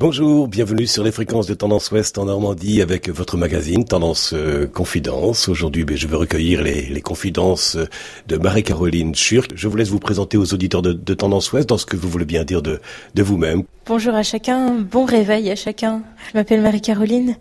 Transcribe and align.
Bonjour, 0.00 0.48
bienvenue 0.48 0.86
sur 0.86 1.04
les 1.04 1.12
fréquences 1.12 1.46
de 1.46 1.52
Tendance 1.52 1.90
Ouest 1.90 2.16
en 2.16 2.24
Normandie 2.24 2.80
avec 2.80 3.10
votre 3.10 3.36
magazine 3.36 3.84
Tendance 3.84 4.32
euh, 4.32 4.66
Confidence. 4.66 5.46
Aujourd'hui, 5.50 5.84
ben, 5.84 5.94
je 5.94 6.06
vais 6.06 6.16
recueillir 6.16 6.62
les, 6.62 7.02
confidences 7.02 7.76
de 8.26 8.38
Marie-Caroline 8.38 9.14
Schurk. 9.14 9.52
Je 9.54 9.68
vous 9.68 9.76
laisse 9.76 9.90
vous 9.90 9.98
présenter 9.98 10.38
aux 10.38 10.54
auditeurs 10.54 10.80
de, 10.80 11.12
Tendance 11.12 11.52
Ouest 11.52 11.68
dans 11.68 11.76
ce 11.76 11.84
que 11.84 11.98
vous 11.98 12.08
voulez 12.08 12.24
bien 12.24 12.44
dire 12.44 12.62
de, 12.62 12.80
de 13.14 13.22
vous-même. 13.22 13.64
Bonjour 13.84 14.14
à 14.14 14.22
chacun, 14.22 14.70
bon 14.70 15.04
réveil 15.04 15.50
à 15.50 15.54
chacun. 15.54 16.00
Je 16.32 16.38
m'appelle 16.38 16.62
Marie-Caroline. 16.62 17.36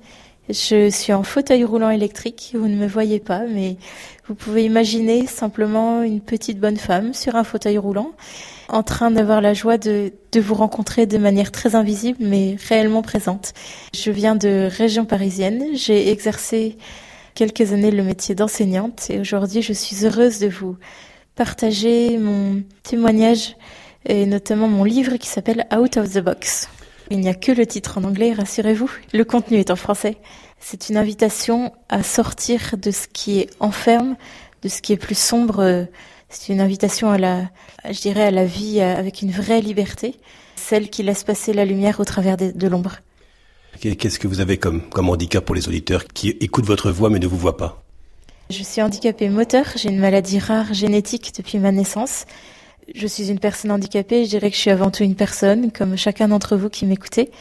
Je 0.50 0.90
suis 0.90 1.14
en 1.14 1.22
fauteuil 1.22 1.64
roulant 1.64 1.92
électrique, 1.92 2.56
vous 2.56 2.68
ne 2.68 2.76
me 2.76 2.88
voyez 2.88 3.20
pas, 3.20 3.44
mais 3.48 3.78
vous 4.28 4.34
pouvez 4.34 4.66
imaginer 4.66 5.28
simplement 5.28 6.02
une 6.02 6.22
petite 6.22 6.60
bonne 6.60 6.78
femme 6.78 7.14
sur 7.14 7.36
un 7.36 7.44
fauteuil 7.44 7.78
roulant 7.78 8.14
en 8.68 8.82
train 8.82 9.12
d'avoir 9.12 9.42
la 9.42 9.54
joie 9.54 9.78
de, 9.78 10.12
vous 10.36 10.54
rencontrer 10.56 11.06
de 11.06 11.20
manière 11.20 11.52
très 11.52 11.76
invisible 11.76 12.18
mais 12.22 12.58
réellement 12.68 13.04
présente. 13.04 13.54
Je 13.94 14.10
viens 14.10 14.36
de 14.36 14.68
région 14.72 15.06
parisienne, 15.06 15.64
j'ai 15.74 16.10
exercé 16.10 16.78
quelques 17.36 17.72
années 17.72 17.92
le 17.92 18.04
métier 18.04 18.34
d'enseignante 18.34 19.08
et 19.12 19.20
aujourd'hui 19.20 19.62
je 19.62 19.74
suis 19.74 20.04
heureuse 20.04 20.40
de 20.40 20.48
vous 20.48 20.78
partager 21.36 22.18
mon 22.18 22.64
témoignage 22.82 23.56
et 24.06 24.26
notamment 24.26 24.68
mon 24.68 24.84
livre 24.84 25.18
qui 25.18 25.28
s'appelle 25.28 25.68
Out 25.72 25.98
of 25.98 26.12
the 26.12 26.20
Box. 26.20 26.70
Il 27.10 27.20
n'y 27.20 27.30
a 27.30 27.34
que 27.34 27.52
le 27.52 27.66
titre 27.66 27.98
en 27.98 28.04
anglais, 28.04 28.34
rassurez-vous. 28.34 28.92
Le 29.14 29.24
contenu 29.24 29.58
est 29.58 29.72
en 29.72 29.76
français. 29.76 30.18
C'est 30.60 30.90
une 30.90 30.98
invitation 30.98 31.74
à 31.90 32.04
sortir 32.04 32.76
de 32.78 32.92
ce 32.92 33.08
qui 33.08 33.40
est 33.40 33.50
enferme, 33.60 34.16
de 34.62 34.70
ce 34.70 34.82
qui 34.82 34.94
est 34.94 34.98
plus 34.98 35.18
sombre 35.18 35.88
c'est 36.30 36.54
une 36.54 36.62
invitation 36.62 37.10
à 37.10 37.18
la, 37.18 37.50
je 37.90 38.00
dirais, 38.00 38.26
à 38.26 38.32
la 38.32 38.46
vie 38.46 38.82
avec 38.82 39.22
une 39.22 39.32
vraie 39.32 39.62
liberté, 39.62 40.16
celle 40.56 40.90
qui 40.90 41.02
laisse 41.04 41.24
passer 41.24 41.54
la 41.54 41.66
lumière 41.66 42.00
au 42.00 42.06
travers 42.06 42.38
de, 42.38 42.68
l'ombre. 42.68 42.98
Qu'est-ce 43.80 44.20
que 44.20 44.28
vous 44.28 44.40
avez 44.40 44.58
comme, 44.58 44.82
comme 44.90 45.10
handicap 45.10 45.44
pour 45.44 45.56
les 45.56 45.68
auditeurs 45.68 46.06
qui 46.06 46.30
écoutent 46.30 46.66
votre 46.66 46.92
voix 46.92 47.10
mais 47.10 47.20
ne 47.20 47.28
vous 47.28 47.38
voient 47.38 47.58
pas? 47.58 47.84
Je 48.52 48.64
suis 48.64 48.82
handicapée 48.82 49.30
moteur, 49.30 49.66
j'ai 49.76 49.90
une 49.90 50.00
maladie 50.00 50.40
rare 50.40 50.74
génétique 50.74 51.34
depuis 51.36 51.60
ma 51.60 51.72
naissance. 51.72 52.26
Je 52.96 53.08
suis 53.08 53.30
une 53.30 53.40
personne 53.40 53.72
handicapée, 53.72 54.26
je 54.26 54.30
dirais 54.30 54.50
que 54.50 54.56
je 54.56 54.62
suis 54.62 54.72
avant 54.72 54.92
tout 54.92 55.04
une 55.04 55.16
personne, 55.16 55.72
comme 55.72 55.98
chacun 55.98 56.28
d'entre 56.28 56.58
vous 56.58 56.70
qui 56.70 56.86
m'écoutez, 56.86 57.32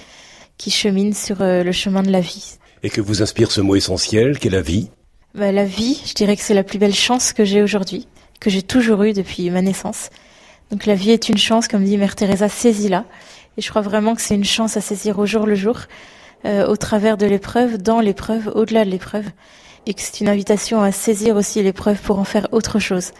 qui 0.56 0.70
chemine 0.70 1.14
sur 1.14 1.42
euh, 1.42 1.62
le 1.62 1.72
chemin 1.72 2.02
de 2.02 2.10
la 2.10 2.20
vie. 2.20 2.58
Et 2.82 2.90
que 2.90 3.00
vous 3.00 3.22
inspire 3.22 3.50
ce 3.50 3.60
mot 3.60 3.76
essentiel 3.76 4.38
qu'est 4.38 4.50
la 4.50 4.60
vie? 4.60 4.90
Bah, 5.34 5.52
La 5.52 5.64
vie, 5.64 6.00
je 6.06 6.14
dirais 6.14 6.36
que 6.36 6.42
c'est 6.42 6.54
la 6.54 6.64
plus 6.64 6.78
belle 6.78 6.94
chance 6.94 7.32
que 7.32 7.44
j'ai 7.44 7.62
aujourd'hui 7.62 8.06
que 8.40 8.50
j'ai 8.50 8.62
toujours 8.62 9.02
eu 9.02 9.12
depuis 9.12 9.50
ma 9.50 9.62
naissance. 9.62 10.10
Donc 10.70 10.86
la 10.86 10.94
vie 10.94 11.10
est 11.10 11.28
une 11.28 11.38
chance, 11.38 11.68
comme 11.68 11.84
dit 11.84 11.96
Mère 11.96 12.14
Teresa, 12.14 12.48
saisis-la. 12.48 13.04
Et 13.56 13.62
je 13.62 13.70
crois 13.70 13.82
vraiment 13.82 14.14
que 14.14 14.22
c'est 14.22 14.34
une 14.34 14.44
chance 14.44 14.76
à 14.76 14.80
saisir 14.80 15.18
au 15.18 15.26
jour 15.26 15.46
le 15.46 15.54
jour, 15.54 15.80
euh, 16.44 16.66
au 16.66 16.76
travers 16.76 17.16
de 17.16 17.26
l'épreuve, 17.26 17.78
dans 17.78 18.00
l'épreuve, 18.00 18.52
au-delà 18.54 18.84
de 18.84 18.90
l'épreuve. 18.90 19.26
Et 19.86 19.94
que 19.94 20.00
c'est 20.00 20.20
une 20.20 20.28
invitation 20.28 20.82
à 20.82 20.92
saisir 20.92 21.36
aussi 21.36 21.62
l'épreuve 21.62 22.00
pour 22.00 22.18
en 22.18 22.24
faire 22.24 22.48
autre 22.52 22.78
chose. 22.78 23.12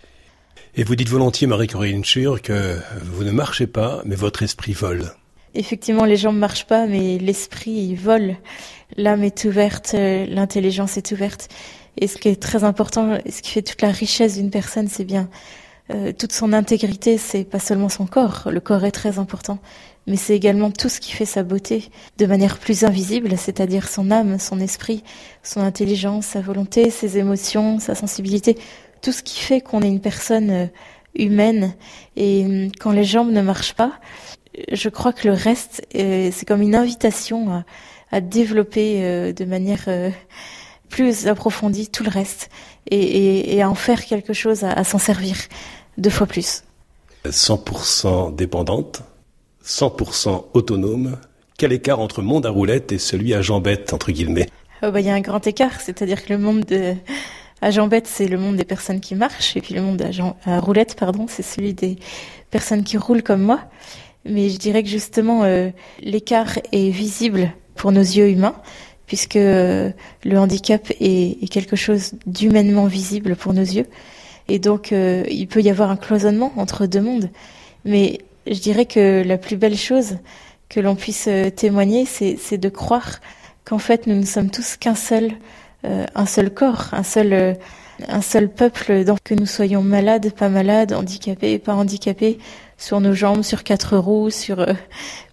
Et 0.75 0.85
vous 0.85 0.97
dites 0.97 1.09
volontiers, 1.09 1.47
Marie-Corinne 1.47 2.05
Schur, 2.05 2.41
que 2.43 2.79
vous 3.03 3.25
ne 3.25 3.31
marchez 3.31 3.67
pas, 3.67 4.03
mais 4.05 4.15
votre 4.15 4.43
esprit 4.43 4.73
vole. 4.73 5.13
Effectivement, 5.55 6.05
les 6.05 6.17
jambes 6.17 6.37
marchent 6.37 6.67
pas, 6.67 6.87
mais 6.87 7.19
l'esprit 7.19 7.95
vole. 7.95 8.37
L'âme 8.97 9.25
est 9.25 9.45
ouverte, 9.45 9.93
euh, 9.95 10.27
l'intelligence 10.27 10.97
est 10.97 11.11
ouverte. 11.11 11.49
Et 11.97 12.07
ce 12.07 12.17
qui 12.17 12.29
est 12.29 12.41
très 12.41 12.65
important, 12.65 13.19
ce 13.29 13.43
qui 13.43 13.51
fait 13.51 13.63
toute 13.63 13.83
la 13.83 13.91
richesse 13.91 14.37
d'une 14.37 14.51
personne, 14.51 14.89
c'est 14.89 15.05
bien 15.05 15.29
euh, 15.91 16.13
toute 16.13 16.33
son 16.33 16.53
intégrité. 16.53 17.19
C'est 17.19 17.45
pas 17.45 17.59
seulement 17.59 17.89
son 17.89 18.07
corps. 18.07 18.49
Le 18.51 18.61
corps 18.61 18.85
est 18.85 18.93
très 18.93 19.19
important, 19.19 19.59
mais 20.07 20.17
c'est 20.17 20.37
également 20.37 20.71
tout 20.71 20.89
ce 20.89 21.01
qui 21.01 21.13
fait 21.13 21.25
sa 21.25 21.43
beauté 21.43 21.91
de 22.19 22.27
manière 22.27 22.59
plus 22.59 22.85
invisible, 22.85 23.37
c'est-à-dire 23.37 23.89
son 23.89 24.11
âme, 24.11 24.39
son 24.39 24.61
esprit, 24.61 25.03
son 25.43 25.61
intelligence, 25.61 26.27
sa 26.27 26.41
volonté, 26.41 26.91
ses 26.91 27.19
émotions, 27.19 27.81
sa 27.81 27.95
sensibilité, 27.95 28.57
tout 29.03 29.13
ce 29.13 29.23
qui 29.23 29.41
fait 29.41 29.61
qu'on 29.61 29.83
est 29.83 29.89
une 29.89 30.01
personne 30.01 30.51
euh, 30.51 30.67
humaine. 31.15 31.75
Et 32.17 32.45
hum, 32.45 32.71
quand 32.79 32.93
les 32.93 33.05
jambes 33.05 33.31
ne 33.31 33.43
marchent 33.43 33.75
pas, 33.75 33.93
je 34.73 34.89
crois 34.89 35.13
que 35.13 35.29
le 35.29 35.35
reste, 35.35 35.87
euh, 35.95 36.31
c'est 36.33 36.47
comme 36.47 36.63
une 36.63 36.75
invitation 36.75 37.53
à, 37.53 37.65
à 38.11 38.21
développer 38.21 39.33
de 39.33 39.45
manière 39.45 39.87
plus 40.89 41.27
approfondie 41.27 41.89
tout 41.89 42.03
le 42.03 42.11
reste 42.11 42.51
et, 42.91 43.63
à 43.63 43.69
en 43.69 43.75
faire 43.75 44.05
quelque 44.05 44.33
chose, 44.33 44.65
à, 44.65 44.85
s'en 44.85 44.99
servir 44.99 45.37
deux 45.97 46.11
fois 46.11 46.27
plus. 46.27 46.63
100% 47.25 48.35
dépendante, 48.35 49.03
100% 49.65 50.47
autonome. 50.55 51.19
Quel 51.59 51.73
écart 51.73 52.01
entre 52.01 52.23
monde 52.23 52.47
à 52.47 52.51
roulette 52.51 52.93
et 52.93 52.99
celui 52.99 53.35
à 53.35 53.43
jambette, 53.43 53.93
entre 53.93 54.13
guillemets? 54.13 54.49
Oh, 54.83 54.91
bah, 54.93 55.01
Il 55.01 55.07
y 55.07 55.11
a 55.11 55.15
un 55.15 55.21
grand 55.21 55.45
écart, 55.47 55.81
c'est-à-dire 55.81 56.25
que 56.25 56.33
le 56.33 56.39
monde 56.39 56.61
de, 56.61 56.95
à 57.61 57.71
jambette, 57.71 58.07
c'est 58.07 58.29
le 58.29 58.39
monde 58.39 58.57
des 58.57 58.65
personnes 58.65 59.01
qui 59.01 59.15
marchent, 59.15 59.57
et 59.57 59.61
puis 59.61 59.75
le 59.75 59.83
monde 59.83 60.03
à, 60.47 60.61
roulette, 60.61 60.95
pardon, 60.97 61.27
c'est 61.29 61.43
celui 61.43 61.75
des 61.75 61.97
personnes 62.51 62.85
qui 62.85 62.97
roulent 62.97 63.23
comme 63.23 63.43
moi. 63.43 63.61
Mais 64.25 64.49
je 64.49 64.59
dirais 64.59 64.83
que 64.83 64.89
justement, 64.89 65.45
euh, 65.45 65.71
l'écart 66.01 66.59
est 66.73 66.91
visible 66.91 67.53
pour 67.75 67.93
nos 67.93 68.01
yeux 68.01 68.31
humains, 68.31 68.55
puisque 69.07 69.37
euh, 69.37 69.91
le 70.25 70.39
handicap 70.39 70.93
est, 71.01 71.51
quelque 71.51 71.77
chose 71.77 72.13
d'humainement 72.27 72.87
visible 72.87 73.37
pour 73.37 73.55
nos 73.55 73.63
yeux. 73.63 73.87
Et 74.49 74.59
donc, 74.59 74.93
euh, 74.93 75.25
il 75.31 75.47
peut 75.49 75.61
y 75.61 75.71
avoir 75.71 75.91
un 75.91 75.97
cloisonnement 75.97 76.53
entre 76.57 76.87
deux 76.87 77.01
mondes. 77.01 77.31
Mais 77.85 78.19
je 78.47 78.59
dirais 78.61 78.87
que 78.87 79.23
la 79.25 79.39
plus 79.39 79.57
belle 79.57 79.77
chose 79.77 80.19
que 80.69 80.81
l'on 80.81 80.95
puisse 80.95 81.29
témoigner, 81.57 82.05
c'est 82.05 82.59
de 82.59 82.69
croire 82.69 83.21
qu'en 83.65 83.79
fait, 83.79 84.07
nous 84.07 84.17
ne 84.17 84.27
sommes 84.27 84.51
tous 84.51 84.77
qu'un 84.77 84.95
seul, 84.95 85.33
un 85.85 86.27
seul 86.27 86.53
corps, 86.53 86.89
un 86.93 87.03
seul, 87.03 87.57
un 88.09 88.21
seul 88.21 88.49
peuple. 88.49 89.05
Donc, 89.05 89.19
que 89.25 89.35
nous 89.35 89.47
soyons 89.47 89.83
malades, 89.83 90.33
pas 90.33 90.49
malades, 90.49 90.93
handicapés, 90.93 91.59
pas 91.59 91.75
handicapés, 91.75 92.39
sur 92.79 93.01
nos 93.01 93.13
jambes, 93.13 93.43
sur 93.43 93.65
quatre 93.65 93.97
roues, 93.99 94.31
sur 94.31 94.61
euh, 94.61 94.73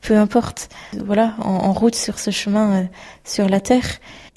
peu 0.01 0.17
importe. 0.17 0.69
Voilà, 1.05 1.35
en, 1.39 1.71
route 1.71 1.95
sur 1.95 2.19
ce 2.19 2.31
chemin, 2.31 2.81
euh, 2.81 2.83
sur 3.23 3.47
la 3.47 3.61
terre. 3.61 3.85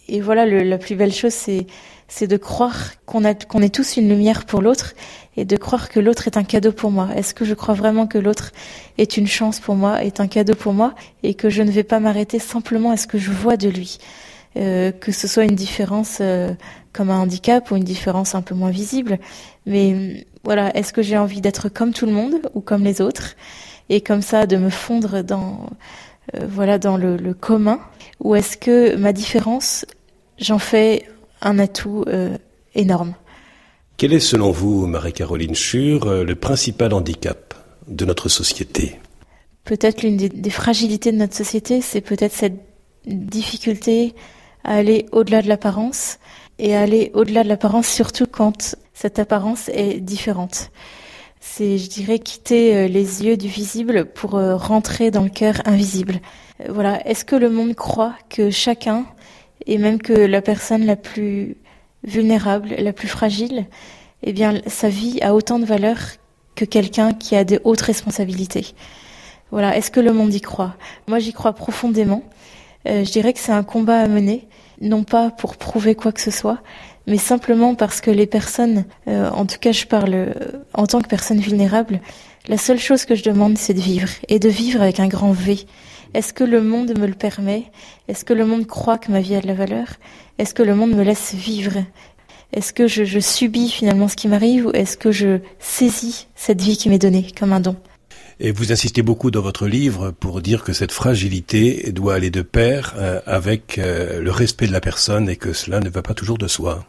Et 0.08 0.20
voilà, 0.20 0.46
le, 0.46 0.62
la 0.62 0.78
plus 0.78 0.94
belle 0.94 1.12
chose, 1.12 1.32
c'est 1.32 1.66
c'est 2.10 2.26
de 2.26 2.38
croire 2.38 2.92
qu'on 3.04 3.22
a 3.24 3.34
qu'on 3.34 3.60
est 3.60 3.74
tous 3.74 3.98
une 3.98 4.08
lumière 4.08 4.46
pour 4.46 4.62
l'autre 4.62 4.94
et 5.36 5.44
de 5.44 5.56
croire 5.58 5.90
que 5.90 6.00
l'autre 6.00 6.26
est 6.26 6.38
un 6.38 6.42
cadeau 6.42 6.72
pour 6.72 6.90
moi. 6.90 7.10
Est-ce 7.14 7.34
que 7.34 7.44
je 7.44 7.52
crois 7.52 7.74
vraiment 7.74 8.06
que 8.06 8.16
l'autre 8.16 8.52
est 8.96 9.18
une 9.18 9.26
chance 9.26 9.60
pour 9.60 9.74
moi, 9.74 10.02
est 10.02 10.18
un 10.18 10.26
cadeau 10.26 10.54
pour 10.54 10.72
moi 10.72 10.94
et 11.22 11.34
que 11.34 11.50
je 11.50 11.62
ne 11.62 11.70
vais 11.70 11.84
pas 11.84 12.00
m'arrêter 12.00 12.38
simplement 12.38 12.90
à 12.92 12.96
ce 12.96 13.06
que 13.06 13.18
je 13.18 13.30
vois 13.30 13.58
de 13.58 13.68
lui, 13.68 13.98
euh, 14.56 14.92
que 14.92 15.12
ce 15.12 15.28
soit 15.28 15.44
une 15.44 15.54
différence 15.54 16.22
comme 16.92 17.10
un 17.10 17.18
handicap 17.18 17.70
ou 17.70 17.76
une 17.76 17.84
différence 17.84 18.34
un 18.34 18.42
peu 18.42 18.54
moins 18.54 18.70
visible, 18.70 19.18
mais 19.66 20.26
voilà, 20.44 20.74
est-ce 20.76 20.92
que 20.92 21.02
j'ai 21.02 21.18
envie 21.18 21.40
d'être 21.40 21.68
comme 21.68 21.92
tout 21.92 22.06
le 22.06 22.12
monde 22.12 22.40
ou 22.54 22.60
comme 22.60 22.84
les 22.84 23.00
autres 23.00 23.36
et 23.88 24.00
comme 24.00 24.22
ça 24.22 24.46
de 24.46 24.56
me 24.56 24.70
fondre 24.70 25.22
dans 25.22 25.70
euh, 26.34 26.46
voilà 26.48 26.78
dans 26.78 26.96
le, 26.96 27.34
commun? 27.34 27.80
Ou 28.20 28.34
est-ce 28.34 28.56
que 28.56 28.96
ma 28.96 29.12
différence 29.12 29.86
j'en 30.38 30.58
fais 30.58 31.04
un 31.40 31.58
atout 31.58 32.04
euh, 32.08 32.36
énorme? 32.74 33.14
Quel 33.96 34.12
est 34.12 34.20
selon 34.20 34.52
vous, 34.52 34.86
Marie-Caroline 34.86 35.54
Schur, 35.54 36.06
euh, 36.06 36.24
le 36.24 36.34
principal 36.34 36.92
handicap 36.92 37.54
de 37.88 38.04
notre 38.04 38.28
société? 38.28 38.96
Peut-être 39.64 40.02
l'une 40.02 40.16
des, 40.16 40.50
fragilités 40.50 41.12
de 41.12 41.16
notre 41.16 41.34
société, 41.34 41.80
c'est 41.80 42.00
peut-être 42.00 42.32
cette 42.32 42.62
difficulté 43.06 44.14
à 44.68 44.74
aller 44.74 45.06
au-delà 45.12 45.40
de 45.40 45.48
l'apparence 45.48 46.18
et 46.58 46.76
à 46.76 46.82
aller 46.82 47.10
au-delà 47.14 47.42
de 47.42 47.48
l'apparence, 47.48 47.88
surtout 47.88 48.26
quand 48.26 48.76
cette 48.92 49.18
apparence 49.18 49.70
est 49.70 50.00
différente. 50.00 50.70
C'est, 51.40 51.78
je 51.78 51.88
dirais, 51.88 52.18
quitter 52.18 52.76
euh, 52.76 52.86
les 52.86 53.24
yeux 53.24 53.38
du 53.38 53.48
visible 53.48 54.04
pour 54.04 54.34
euh, 54.34 54.56
rentrer 54.56 55.10
dans 55.10 55.22
le 55.22 55.30
cœur 55.30 55.62
invisible. 55.64 56.20
Euh, 56.60 56.66
voilà. 56.68 57.06
Est-ce 57.08 57.24
que 57.24 57.36
le 57.36 57.48
monde 57.48 57.74
croit 57.74 58.14
que 58.28 58.50
chacun, 58.50 59.06
et 59.66 59.78
même 59.78 60.02
que 60.02 60.12
la 60.12 60.42
personne 60.42 60.84
la 60.84 60.96
plus 60.96 61.56
vulnérable, 62.04 62.74
la 62.78 62.92
plus 62.92 63.08
fragile, 63.08 63.66
eh 64.22 64.32
bien, 64.34 64.60
sa 64.66 64.90
vie 64.90 65.18
a 65.22 65.34
autant 65.34 65.58
de 65.58 65.64
valeur 65.64 65.96
que 66.56 66.66
quelqu'un 66.66 67.14
qui 67.14 67.36
a 67.36 67.44
de 67.44 67.58
hautes 67.64 67.80
responsabilités? 67.80 68.66
Voilà. 69.50 69.76
Est-ce 69.78 69.90
que 69.90 70.00
le 70.00 70.12
monde 70.12 70.34
y 70.34 70.42
croit? 70.42 70.74
Moi, 71.06 71.20
j'y 71.20 71.32
crois 71.32 71.54
profondément. 71.54 72.22
Je 72.88 73.10
dirais 73.10 73.32
que 73.32 73.40
c'est 73.40 73.52
un 73.52 73.62
combat 73.62 74.00
à 74.00 74.08
mener, 74.08 74.48
non 74.80 75.04
pas 75.04 75.30
pour 75.30 75.56
prouver 75.56 75.94
quoi 75.94 76.12
que 76.12 76.20
ce 76.20 76.30
soit, 76.30 76.58
mais 77.06 77.18
simplement 77.18 77.74
parce 77.74 78.00
que 78.00 78.10
les 78.10 78.26
personnes, 78.26 78.84
euh, 79.08 79.30
en 79.30 79.46
tout 79.46 79.58
cas 79.58 79.72
je 79.72 79.86
parle 79.86 80.14
euh, 80.14 80.32
en 80.74 80.86
tant 80.86 81.00
que 81.00 81.08
personne 81.08 81.40
vulnérable, 81.40 82.00
la 82.48 82.58
seule 82.58 82.78
chose 82.78 83.04
que 83.04 83.14
je 83.14 83.24
demande 83.24 83.58
c'est 83.58 83.74
de 83.74 83.80
vivre, 83.80 84.08
et 84.28 84.38
de 84.38 84.48
vivre 84.48 84.82
avec 84.82 85.00
un 85.00 85.08
grand 85.08 85.32
V. 85.32 85.66
Est-ce 86.14 86.32
que 86.32 86.44
le 86.44 86.62
monde 86.62 86.98
me 86.98 87.06
le 87.06 87.14
permet? 87.14 87.64
Est-ce 88.08 88.24
que 88.24 88.32
le 88.32 88.46
monde 88.46 88.66
croit 88.66 88.98
que 88.98 89.10
ma 89.10 89.20
vie 89.20 89.34
a 89.34 89.40
de 89.40 89.46
la 89.46 89.54
valeur? 89.54 89.86
Est-ce 90.38 90.54
que 90.54 90.62
le 90.62 90.74
monde 90.74 90.92
me 90.92 91.02
laisse 91.02 91.34
vivre? 91.34 91.82
Est-ce 92.52 92.72
que 92.72 92.86
je, 92.86 93.04
je 93.04 93.20
subis 93.20 93.68
finalement 93.68 94.08
ce 94.08 94.16
qui 94.16 94.28
m'arrive 94.28 94.66
ou 94.66 94.70
est-ce 94.72 94.96
que 94.96 95.12
je 95.12 95.40
saisis 95.58 96.28
cette 96.34 96.62
vie 96.62 96.78
qui 96.78 96.88
m'est 96.88 96.98
donnée 96.98 97.26
comme 97.38 97.52
un 97.52 97.60
don? 97.60 97.76
Et 98.40 98.52
vous 98.52 98.70
insistez 98.70 99.02
beaucoup 99.02 99.32
dans 99.32 99.40
votre 99.40 99.66
livre 99.66 100.12
pour 100.12 100.40
dire 100.40 100.62
que 100.62 100.72
cette 100.72 100.92
fragilité 100.92 101.90
doit 101.90 102.14
aller 102.14 102.30
de 102.30 102.42
pair 102.42 102.94
euh, 102.96 103.20
avec 103.26 103.78
euh, 103.78 104.20
le 104.20 104.30
respect 104.30 104.68
de 104.68 104.72
la 104.72 104.80
personne 104.80 105.28
et 105.28 105.34
que 105.34 105.52
cela 105.52 105.80
ne 105.80 105.88
va 105.88 106.02
pas 106.02 106.14
toujours 106.14 106.38
de 106.38 106.46
soi. 106.46 106.84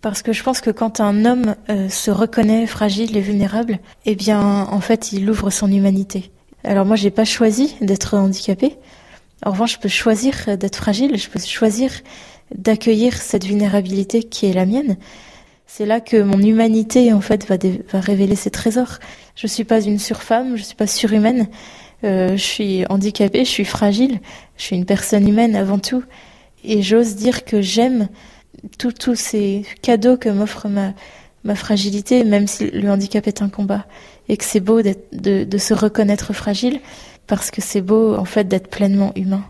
Parce 0.00 0.22
que 0.22 0.32
je 0.32 0.42
pense 0.44 0.60
que 0.60 0.70
quand 0.70 1.00
un 1.00 1.24
homme 1.24 1.56
euh, 1.70 1.88
se 1.88 2.12
reconnaît 2.12 2.66
fragile 2.66 3.16
et 3.16 3.20
vulnérable, 3.20 3.80
eh 4.04 4.14
bien, 4.14 4.40
en 4.40 4.80
fait, 4.80 5.12
il 5.12 5.28
ouvre 5.28 5.50
son 5.50 5.70
humanité. 5.72 6.30
Alors 6.62 6.86
moi, 6.86 6.94
j'ai 6.94 7.10
pas 7.10 7.24
choisi 7.24 7.74
d'être 7.80 8.16
handicapé. 8.16 8.76
En 9.44 9.50
revanche, 9.50 9.74
je 9.74 9.78
peux 9.80 9.88
choisir 9.88 10.56
d'être 10.56 10.76
fragile. 10.76 11.18
Je 11.18 11.28
peux 11.28 11.40
choisir 11.40 11.90
d'accueillir 12.54 13.16
cette 13.16 13.44
vulnérabilité 13.44 14.22
qui 14.22 14.46
est 14.46 14.52
la 14.52 14.66
mienne. 14.66 14.96
C'est 15.66 15.86
là 15.86 16.00
que 16.00 16.22
mon 16.22 16.38
humanité, 16.38 17.12
en 17.12 17.20
fait, 17.20 17.48
va, 17.48 17.56
va 17.92 18.00
révéler 18.00 18.36
ses 18.36 18.50
trésors. 18.50 18.98
Je 19.34 19.46
suis 19.46 19.64
pas 19.64 19.80
une 19.80 19.98
surfemme, 19.98 20.56
je 20.56 20.62
suis 20.62 20.74
pas 20.74 20.86
surhumaine. 20.86 21.48
Euh, 22.04 22.36
je 22.36 22.42
suis 22.42 22.84
handicapée, 22.88 23.44
je 23.44 23.50
suis 23.50 23.64
fragile. 23.64 24.20
Je 24.56 24.64
suis 24.64 24.76
une 24.76 24.84
personne 24.84 25.28
humaine 25.28 25.56
avant 25.56 25.78
tout. 25.78 26.04
Et 26.64 26.82
j'ose 26.82 27.16
dire 27.16 27.44
que 27.44 27.60
j'aime 27.60 28.08
tous 28.78 29.14
ces 29.14 29.64
cadeaux 29.82 30.16
que 30.16 30.28
m'offre 30.28 30.68
ma, 30.68 30.94
ma 31.44 31.54
fragilité, 31.54 32.24
même 32.24 32.46
si 32.46 32.70
le 32.70 32.90
handicap 32.90 33.26
est 33.26 33.42
un 33.42 33.48
combat. 33.48 33.86
Et 34.28 34.36
que 34.36 34.44
c'est 34.44 34.60
beau 34.60 34.82
de, 34.82 35.44
de 35.44 35.58
se 35.58 35.74
reconnaître 35.74 36.32
fragile, 36.32 36.80
parce 37.26 37.50
que 37.50 37.60
c'est 37.60 37.80
beau, 37.80 38.14
en 38.14 38.24
fait, 38.24 38.44
d'être 38.48 38.68
pleinement 38.68 39.12
humain 39.16 39.44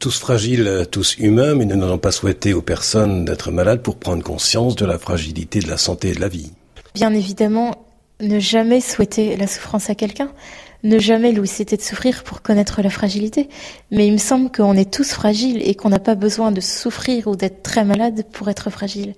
tous 0.00 0.18
fragiles, 0.18 0.86
tous 0.90 1.16
humains, 1.16 1.54
mais 1.54 1.64
nous 1.64 1.76
n'avons 1.76 1.96
pas 1.96 2.10
souhaité 2.10 2.52
aux 2.52 2.60
personnes 2.60 3.24
d'être 3.24 3.50
malades 3.50 3.80
pour 3.80 3.96
prendre 3.96 4.22
conscience 4.22 4.76
de 4.76 4.84
la 4.84 4.98
fragilité 4.98 5.60
de 5.60 5.68
la 5.68 5.78
santé 5.78 6.10
et 6.10 6.14
de 6.14 6.20
la 6.20 6.28
vie. 6.28 6.52
Bien 6.94 7.14
évidemment, 7.14 7.83
ne 8.20 8.38
jamais 8.38 8.80
souhaiter 8.80 9.36
la 9.36 9.46
souffrance 9.46 9.90
à 9.90 9.94
quelqu'un, 9.94 10.32
ne 10.82 10.98
jamais 10.98 11.32
lui 11.32 11.48
citer 11.48 11.76
de 11.76 11.82
souffrir 11.82 12.22
pour 12.24 12.42
connaître 12.42 12.82
la 12.82 12.90
fragilité. 12.90 13.48
Mais 13.90 14.06
il 14.06 14.12
me 14.12 14.18
semble 14.18 14.52
qu'on 14.52 14.76
est 14.76 14.92
tous 14.92 15.12
fragiles 15.12 15.62
et 15.66 15.74
qu'on 15.74 15.88
n'a 15.88 15.98
pas 15.98 16.14
besoin 16.14 16.52
de 16.52 16.60
souffrir 16.60 17.26
ou 17.26 17.36
d'être 17.36 17.62
très 17.62 17.84
malade 17.84 18.24
pour 18.32 18.48
être 18.48 18.70
fragile. 18.70 19.14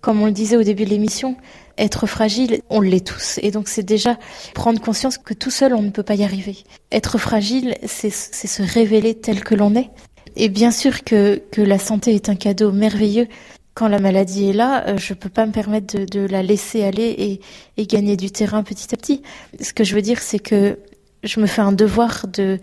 Comme 0.00 0.22
on 0.22 0.26
le 0.26 0.32
disait 0.32 0.56
au 0.56 0.62
début 0.62 0.84
de 0.84 0.90
l'émission, 0.90 1.36
être 1.76 2.06
fragile, 2.06 2.60
on 2.70 2.80
l'est 2.80 3.06
tous. 3.06 3.38
Et 3.42 3.50
donc 3.50 3.68
c'est 3.68 3.82
déjà 3.82 4.18
prendre 4.54 4.80
conscience 4.80 5.18
que 5.18 5.34
tout 5.34 5.50
seul, 5.50 5.74
on 5.74 5.82
ne 5.82 5.90
peut 5.90 6.02
pas 6.02 6.14
y 6.14 6.24
arriver. 6.24 6.58
Être 6.92 7.18
fragile, 7.18 7.76
c'est 7.86 8.10
se 8.10 8.62
révéler 8.62 9.14
tel 9.14 9.42
que 9.42 9.54
l'on 9.54 9.74
est. 9.74 9.90
Et 10.36 10.48
bien 10.48 10.70
sûr 10.70 11.04
que, 11.04 11.42
que 11.50 11.60
la 11.60 11.78
santé 11.78 12.14
est 12.14 12.28
un 12.28 12.36
cadeau 12.36 12.72
merveilleux. 12.72 13.26
Quand 13.74 13.88
la 13.88 13.98
maladie 13.98 14.50
est 14.50 14.52
là, 14.52 14.86
euh, 14.88 14.98
je 14.98 15.14
peux 15.14 15.28
pas 15.28 15.46
me 15.46 15.52
permettre 15.52 15.96
de, 15.98 16.20
la 16.26 16.42
laisser 16.42 16.82
aller 16.82 17.40
et, 17.76 17.86
gagner 17.86 18.16
du 18.16 18.30
terrain 18.30 18.62
petit 18.62 18.92
à 18.94 18.96
petit. 18.96 19.22
Ce 19.60 19.72
que 19.72 19.84
je 19.84 19.94
veux 19.94 20.02
dire, 20.02 20.20
c'est 20.20 20.38
que 20.38 20.78
je 21.22 21.40
me 21.40 21.46
fais 21.46 21.62
un 21.62 21.72
devoir 21.72 22.26
de, 22.26 22.58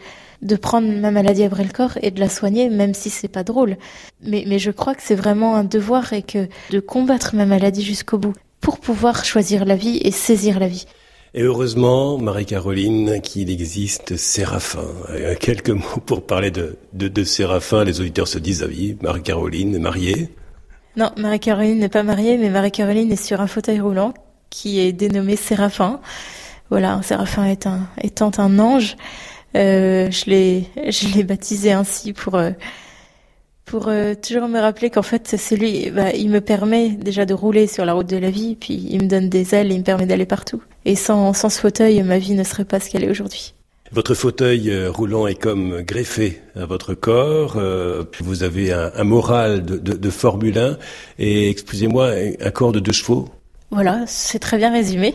prendre 0.62 0.88
ma 0.88 1.12
maladie 1.12 1.44
à 1.44 1.50
bras 1.50 1.64
le 1.64 1.70
corps 1.70 1.98
et 2.02 2.12
de 2.12 2.20
la 2.20 2.30
soigner, 2.30 2.70
même 2.70 2.94
si 2.94 3.10
c'est 3.10 3.28
pas 3.30 3.44
drôle. 3.44 3.78
Mais, 4.22 4.60
je 4.60 4.72
crois 4.72 4.96
que 4.96 5.02
c'est 5.02 5.16
vraiment 5.16 5.56
un 5.56 5.64
devoir 5.64 6.14
et 6.14 6.24
que 6.24 6.48
de 6.72 6.80
combattre 6.80 7.36
ma 7.36 7.46
maladie 7.46 7.84
jusqu'au 7.84 8.18
bout 8.18 8.34
pour 8.60 8.80
pouvoir 8.80 9.24
choisir 9.24 9.66
la 9.66 9.76
vie 9.76 10.00
et 10.04 10.12
saisir 10.12 10.60
la 10.60 10.68
vie. 10.68 10.86
Et 11.34 11.44
heureusement, 11.44 12.18
Marie-Caroline, 12.18 13.22
qu'il 13.22 13.50
existe 13.50 14.18
Séraphin. 14.18 14.88
Euh, 15.10 15.36
quelques 15.40 15.70
mots 15.70 16.02
pour 16.06 16.26
parler 16.26 16.52
de 16.52 17.24
Séraphin. 17.24 17.84
Les 17.84 18.02
auditeurs 18.02 18.28
se 18.28 18.40
disent, 18.40 18.64
ah 18.64 18.70
oui, 18.70 18.98
Marie-Caroline 19.02 19.76
est 19.76 19.80
mariée 19.80 20.30
Non, 20.98 21.12
Marie-Caroline 21.16 21.78
n'est 21.78 21.90
pas 21.90 22.02
mariée, 22.02 22.38
mais 22.38 22.50
Marie-Caroline 22.50 23.12
est 23.12 23.24
sur 23.24 23.40
un 23.40 23.46
fauteuil 23.46 23.80
roulant 23.80 24.16
qui 24.50 24.80
est 24.80 24.94
dénommé 24.94 25.36
Séraphin. 25.36 26.02
Voilà, 26.72 27.00
Séraphin 27.04 27.46
est 27.46 27.68
un, 27.68 27.88
étant 28.02 28.32
un 28.40 28.58
ange. 28.58 28.98
Euh, 29.56 30.10
je 30.10 30.26
l'ai, 30.26 31.24
baptisé 31.24 31.72
ainsi 31.72 32.14
pour 32.14 32.36
euh, 32.36 32.52
pour 33.66 33.90
euh, 33.90 34.16
toujours 34.16 34.48
me 34.48 34.60
rappeler 34.60 34.90
qu'en 34.90 35.04
fait 35.04 35.36
c'est 35.38 35.56
lui, 35.56 35.92
bah, 35.92 36.12
il 36.14 36.30
me 36.30 36.42
permet 36.42 36.90
déjà 36.90 37.26
de 37.26 37.34
rouler 37.34 37.68
sur 37.68 37.86
la 37.86 37.94
route 37.94 38.10
de 38.10 38.18
la 38.18 38.32
vie, 38.32 38.56
puis 38.56 38.88
il 38.90 39.04
me 39.04 39.08
donne 39.08 39.30
des 39.30 39.54
ailes 39.54 39.72
et 39.72 39.76
il 39.76 39.80
me 39.80 39.84
permet 39.84 40.08
d'aller 40.08 40.26
partout. 40.26 40.64
Et 40.86 40.96
sans 40.96 41.32
sans 41.34 41.50
ce 41.50 41.60
fauteuil, 41.60 42.02
ma 42.02 42.18
vie 42.18 42.34
ne 42.34 42.44
serait 42.44 42.66
pas 42.66 42.80
ce 42.80 42.90
qu'elle 42.90 43.04
est 43.04 43.10
aujourd'hui. 43.10 43.54
Votre 43.92 44.14
fauteuil 44.14 44.88
roulant 44.88 45.28
est 45.28 45.36
comme 45.36 45.82
greffé 45.82 46.42
à 46.56 46.66
votre 46.66 46.94
corps. 46.94 47.58
puis 48.12 48.24
vous 48.24 48.44
avez 48.44 48.74
un, 48.74 48.92
un 48.96 49.04
moral 49.04 49.64
de, 49.64 50.10
Formule 50.10 50.58
1 50.58 50.78
et, 51.20 51.50
excusez-moi, 51.50 52.12
un 52.40 52.52
corps 52.52 52.72
de 52.72 52.80
deux 52.80 52.92
chevaux. 52.92 53.30
Voilà, 53.70 54.06
c'est 54.08 54.40
très 54.40 54.58
bien 54.58 54.72
résumé. 54.72 55.14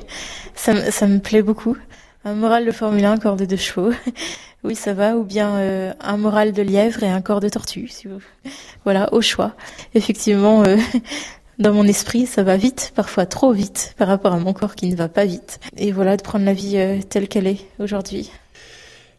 Ça, 0.54 0.90
ça 0.90 1.06
me 1.06 1.19
plaît 1.19 1.42
beaucoup. 1.42 1.76
Un 2.24 2.34
moral 2.34 2.66
de 2.66 2.70
Formule 2.70 3.04
1, 3.04 3.16
corps 3.19 3.36
de 3.36 3.46
deux 3.46 3.56
chevaux. 3.56 3.92
oui, 4.64 4.75
ça 4.75 4.92
va. 4.92 5.16
Ou 5.16 5.25
bien 5.25 5.56
euh, 5.56 5.92
un 6.00 6.16
moral 6.18 6.52
de 6.52 6.62
lièvre 6.62 7.02
et 7.02 7.08
un 7.08 7.22
corps 7.22 7.40
de 7.40 7.48
tortue. 7.48 7.88
Si 7.88 8.08
vous... 8.08 8.20
Voilà, 8.84 9.12
au 9.12 9.22
choix. 9.22 9.56
Effectivement, 9.94 10.64
euh, 10.64 10.76
dans 11.58 11.72
mon 11.72 11.84
esprit, 11.84 12.26
ça 12.26 12.42
va 12.42 12.56
vite, 12.56 12.92
parfois 12.94 13.25
trop 13.25 13.52
vite, 13.52 13.94
par 13.96 14.06
rapport 14.06 14.34
à 14.34 14.38
mon 14.38 14.52
corps 14.52 14.75
qui 14.75 14.88
ne 14.88 14.96
va 14.96 15.08
pas 15.08 15.25
vite. 15.25 15.58
Et 15.78 15.90
voilà, 15.90 16.16
de 16.16 16.22
prendre 16.22 16.44
la 16.44 16.52
vie 16.52 16.76
euh, 16.76 16.98
telle 17.08 17.28
qu'elle 17.28 17.46
est 17.46 17.66
aujourd'hui. 17.78 18.30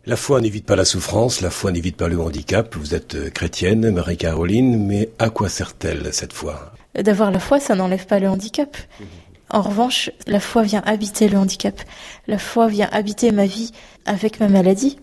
La 0.06 0.18
foi 0.18 0.42
n'évite 0.42 0.66
pas 0.66 0.76
la 0.76 0.84
souffrance, 0.84 1.40
la 1.40 1.50
foi 1.50 1.72
n'évite 1.72 1.96
pas 1.96 2.10
le 2.10 2.20
handicap. 2.20 2.76
Vous 2.76 2.94
êtes 2.94 3.34
chrétienne, 3.34 3.90
Marie-Caroline, 3.90 4.86
mais 4.86 5.10
à 5.18 5.30
quoi 5.30 5.48
sert-elle 5.48 6.14
cette 6.14 6.34
foi? 6.34 6.74
D'avoir 7.02 7.32
la 7.32 7.40
foi, 7.40 7.62
ça 7.62 7.74
n'enlève 7.74 8.06
pas 8.06 8.20
le 8.20 8.28
handicap. 8.28 8.76
En 9.50 9.62
revanche, 9.62 10.12
la 10.28 10.42
foi 10.42 10.64
vient 10.64 10.84
habiter 10.86 11.30
le 11.30 11.38
handicap. 11.38 11.80
La 12.28 12.38
foi 12.38 12.68
vient 12.68 12.90
habiter 12.92 13.32
ma 13.32 13.46
vie 13.46 13.72
avec 14.06 14.42
ma 14.42 14.50
maladie. 14.50 14.98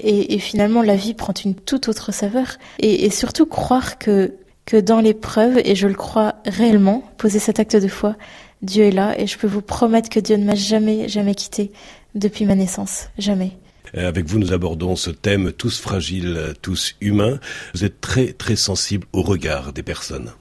Et, 0.00 0.40
finalement, 0.40 0.82
la 0.82 0.96
vie 0.96 1.14
prend 1.14 1.32
une 1.44 1.54
toute 1.54 1.88
autre 1.88 2.10
saveur. 2.12 2.56
Et, 2.80 3.10
surtout 3.10 3.46
croire 3.46 3.98
que, 3.98 4.34
que 4.66 4.76
dans 4.76 5.00
l'épreuve, 5.00 5.60
et 5.64 5.76
je 5.76 5.86
le 5.86 5.94
crois 5.94 6.34
réellement, 6.44 7.04
poser 7.18 7.38
cet 7.38 7.60
acte 7.60 7.76
de 7.76 7.86
foi, 7.86 8.16
Dieu 8.62 8.82
est 8.82 8.90
là 8.90 9.14
et 9.16 9.28
je 9.28 9.38
peux 9.38 9.46
vous 9.46 9.62
promettre 9.62 10.08
que 10.08 10.18
Dieu 10.18 10.36
ne 10.36 10.44
m'a 10.44 10.56
jamais, 10.56 11.08
jamais 11.08 11.36
quitté 11.36 11.70
depuis 12.16 12.46
ma 12.46 12.56
naissance. 12.56 13.10
Jamais. 13.16 13.52
Euh, 13.96 14.08
avec 14.08 14.26
vous, 14.26 14.38
nous 14.38 14.52
abordons 14.52 14.96
ce 14.96 15.10
thème 15.10 15.52
tous 15.52 15.80
fragiles, 15.80 16.54
tous 16.62 16.94
humains. 17.00 17.38
Vous 17.74 17.84
êtes 17.84 18.00
très, 18.00 18.32
très 18.32 18.56
sensible 18.56 19.06
au 19.12 19.22
regard 19.22 19.72
des 19.72 19.82
personnes. 19.82 20.32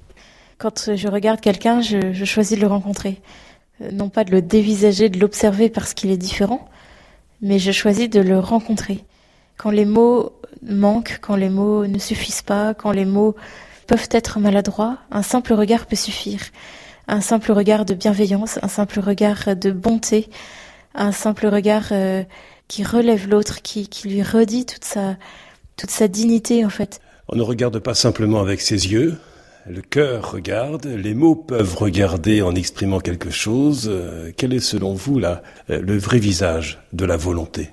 Quand 0.58 0.96
je 0.96 1.08
regarde 1.08 1.42
quelqu'un, 1.42 1.82
je, 1.82 2.24
choisis 2.26 2.58
de 2.58 2.62
le 2.62 2.68
rencontrer. 2.68 3.22
Euh, 3.82 3.92
non 3.92 4.10
pas 4.10 4.24
de 4.24 4.32
le 4.32 4.42
dévisager, 4.42 5.10
de 5.10 5.20
l'observer 5.20 5.70
parce 5.70 5.94
qu'il 5.94 6.12
est 6.12 6.18
différent, 6.18 6.70
mais 7.42 7.60
je 7.60 7.72
choisis 7.72 8.10
de 8.10 8.22
le 8.22 8.40
rencontrer. 8.40 9.04
Quand 9.58 9.72
les 9.72 9.86
mots 9.86 10.34
manquent, 10.62 11.20
quand 11.22 11.36
les 11.36 11.50
mots 11.50 11.86
ne 11.86 12.00
suffisent 12.00 12.42
pas, 12.42 12.74
quand 12.74 12.92
les 12.92 13.06
mots 13.06 13.36
peuvent 13.88 14.10
être 14.12 14.40
maladroits, 14.40 14.98
un 15.12 15.24
simple 15.24 15.54
regard 15.54 15.86
peut 15.86 15.96
suffire. 15.96 16.42
Un 17.08 17.20
simple 17.20 17.52
regard 17.52 17.84
de 17.84 17.94
bienveillance, 17.94 18.58
un 18.62 18.70
simple 18.70 19.02
regard 19.02 19.56
de 19.58 19.72
bonté, 19.72 20.30
un 20.96 21.12
simple 21.12 21.48
regard 21.48 21.88
euh, 21.92 22.24
qui 22.74 22.84
relève 22.84 23.30
l'autre, 23.30 23.62
qui, 23.62 23.88
qui 23.88 24.10
lui 24.10 24.24
redit 24.24 24.66
toute 24.66 24.84
sa, 24.84 25.16
toute 25.78 25.92
sa 25.92 26.08
dignité 26.08 26.66
en 26.66 26.70
fait. 26.70 27.02
On 27.28 27.36
ne 27.36 27.44
regarde 27.44 27.78
pas 27.78 27.94
simplement 27.94 28.42
avec 28.42 28.62
ses 28.62 28.92
yeux, 28.92 29.20
le 29.70 29.82
cœur 29.82 30.32
regarde, 30.32 30.88
les 30.88 31.14
mots 31.14 31.36
peuvent 31.36 31.76
regarder 31.76 32.42
en 32.42 32.56
exprimant 32.56 33.00
quelque 33.00 33.30
chose. 33.30 33.88
Euh, 33.92 34.32
quel 34.36 34.54
est 34.54 34.60
selon 34.60 34.96
vous 34.96 35.20
là 35.20 35.44
euh, 35.70 35.82
le 35.82 35.96
vrai 36.00 36.18
visage 36.18 36.80
de 36.94 37.06
la 37.06 37.16
volonté? 37.16 37.70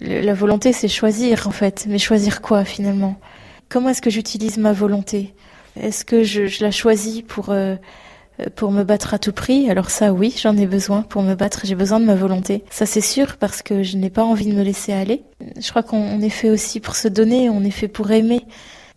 La 0.00 0.34
volonté, 0.34 0.72
c'est 0.72 0.88
choisir 0.88 1.46
en 1.46 1.52
fait. 1.52 1.86
Mais 1.88 1.98
choisir 1.98 2.42
quoi 2.42 2.64
finalement? 2.64 3.20
Comment 3.68 3.90
est-ce 3.90 4.02
que 4.02 4.10
j'utilise 4.10 4.58
ma 4.58 4.72
volonté? 4.72 5.32
Est-ce 5.80 6.04
que 6.04 6.24
je, 6.24 6.60
la 6.60 6.72
choisis 6.72 7.22
pour 7.22 7.50
euh, 7.50 7.76
pour 8.54 8.70
me 8.70 8.84
battre 8.84 9.14
à 9.14 9.18
tout 9.18 9.32
prix 9.32 9.70
Alors 9.70 9.90
ça, 9.90 10.12
oui, 10.12 10.34
j'en 10.40 10.56
ai 10.56 10.66
besoin 10.66 11.02
pour 11.02 11.22
me 11.22 11.34
battre. 11.34 11.62
J'ai 11.64 11.74
besoin 11.74 12.00
de 12.00 12.04
ma 12.04 12.14
volonté. 12.14 12.64
Ça, 12.70 12.86
c'est 12.86 13.00
sûr 13.00 13.36
parce 13.36 13.62
que 13.62 13.82
je 13.82 13.96
n'ai 13.96 14.10
pas 14.10 14.24
envie 14.24 14.46
de 14.46 14.54
me 14.54 14.62
laisser 14.62 14.92
aller. 14.92 15.22
Je 15.58 15.68
crois 15.70 15.82
qu'on 15.82 16.20
est 16.20 16.30
fait 16.30 16.50
aussi 16.50 16.80
pour 16.80 16.96
se 16.96 17.08
donner. 17.08 17.50
On 17.50 17.62
est 17.64 17.70
fait 17.70 17.88
pour 17.88 18.10
aimer 18.10 18.42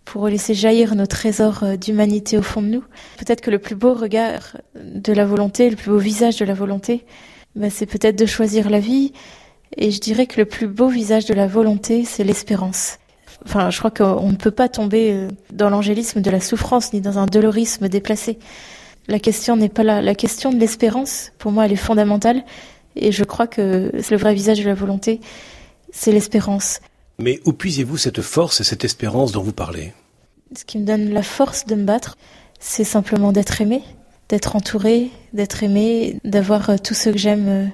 pour 0.06 0.28
laisser 0.28 0.54
jaillir 0.54 0.96
nos 0.96 1.06
trésors 1.06 1.64
euh, 1.64 1.76
d'humanité 1.76 2.38
au 2.38 2.42
fond 2.42 2.62
de 2.62 2.68
nous. 2.68 2.84
Peut-être 3.18 3.42
que 3.42 3.52
le 3.52 3.60
plus 3.60 3.76
beau 3.76 3.94
regard 3.94 4.58
de 4.76 5.14
la 5.14 5.26
volonté, 5.26 5.70
le 5.70 5.76
plus 5.76 5.92
beau 5.92 5.98
visage 5.98 6.38
de 6.38 6.46
la 6.46 6.54
volonté, 6.54 7.06
bah, 7.56 7.70
c'est 7.70 7.86
peut-être 7.86 8.18
de 8.18 8.26
choisir 8.26 8.70
la 8.70 8.80
vie. 8.80 9.14
Et 9.78 9.92
je 9.92 10.00
dirais 10.00 10.28
que 10.28 10.40
le 10.40 10.46
plus 10.46 10.68
beau 10.68 10.88
visage 10.88 11.26
de 11.26 11.34
la 11.34 11.48
volonté, 11.48 12.06
c'est 12.06 12.24
l'espérance. 12.24 12.98
Enfin, 13.46 13.70
je 13.70 13.80
crois 13.80 13.92
qu'on 13.92 14.30
ne 14.30 14.36
peut 14.36 14.52
pas 14.52 14.70
tomber 14.70 15.12
euh, 15.12 15.28
dans 15.52 15.70
l'angélisme 15.70 16.22
de 16.22 16.32
la 16.32 16.40
souffrance 16.40 16.94
ni 16.94 17.02
dans 17.02 17.18
un 17.18 17.26
dolorisme 17.26 17.90
déplacé. 17.90 18.40
La 19.08 19.20
question 19.20 19.56
n'est 19.56 19.70
pas 19.70 19.84
là. 19.84 20.02
La 20.02 20.16
question 20.16 20.52
de 20.52 20.58
l'espérance, 20.58 21.32
pour 21.38 21.52
moi, 21.52 21.66
elle 21.66 21.74
est 21.74 21.76
fondamentale. 21.76 22.44
Et 22.96 23.12
je 23.12 23.24
crois 23.24 23.48
que 23.48 23.92
le 23.94 24.18
vrai 24.18 24.34
visage 24.34 24.60
de 24.60 24.66
la 24.66 24.76
volonté, 24.76 25.20
c'est 25.92 26.12
l'espérance. 26.12 26.80
Mais 27.20 27.40
où 27.46 27.54
puisez-vous 27.54 27.98
cette 27.98 28.22
force 28.22 28.62
et 28.62 28.64
cette 28.64 28.86
espérance 28.86 29.32
dont 29.32 29.44
vous 29.44 29.54
parlez? 29.54 29.94
Ce 30.56 30.64
qui 30.66 30.78
me 30.78 30.86
donne 30.86 31.10
la 31.10 31.24
force 31.24 31.66
de 31.66 31.76
me 31.76 31.84
battre, 31.84 32.18
c'est 32.60 32.84
simplement 32.84 33.32
d'être 33.32 33.62
aimé, 33.62 33.82
d'être 34.30 34.56
entouré, 34.56 35.10
d'être 35.34 35.64
aimé, 35.64 36.20
d'avoir 36.24 36.70
euh, 36.70 36.76
tous 36.82 36.94
ceux 36.94 37.12
que 37.12 37.18
j'aime 37.18 37.48
euh, 37.48 37.66